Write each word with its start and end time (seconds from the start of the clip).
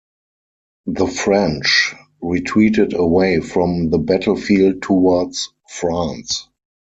The 0.87 1.05
French 1.05 1.93
retreated 2.23 2.93
away 2.95 3.39
from 3.39 3.91
the 3.91 3.99
battle 3.99 4.35
field 4.35 4.81
towards 4.81 5.53
France. 5.69 6.47